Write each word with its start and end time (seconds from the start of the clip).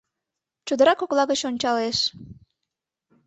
Чодыра 0.67 0.93
кокла 0.95 1.23
гыч 1.31 1.41
ончалеш. 1.49 1.97